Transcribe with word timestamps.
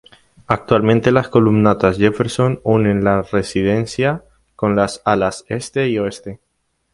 Actualmente 0.47 1.11
las 1.11 1.29
columnatas 1.29 1.97
Jefferson 1.99 2.59
unen 2.63 3.03
la 3.03 3.21
residencia 3.21 4.23
con 4.55 4.75
las 4.75 4.99
Alas 5.05 5.45
Este 5.47 5.89
y 5.89 5.99
Oeste. 5.99 6.39